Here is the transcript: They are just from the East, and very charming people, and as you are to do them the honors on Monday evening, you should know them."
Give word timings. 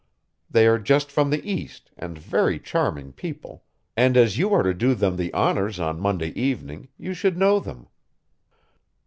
They 0.49 0.65
are 0.65 0.79
just 0.79 1.11
from 1.11 1.29
the 1.29 1.47
East, 1.47 1.91
and 1.95 2.17
very 2.17 2.59
charming 2.59 3.13
people, 3.13 3.65
and 3.95 4.17
as 4.17 4.35
you 4.35 4.51
are 4.51 4.63
to 4.63 4.73
do 4.73 4.95
them 4.95 5.15
the 5.15 5.31
honors 5.31 5.79
on 5.79 5.99
Monday 5.99 6.29
evening, 6.33 6.87
you 6.97 7.13
should 7.13 7.37
know 7.37 7.59
them." 7.59 7.85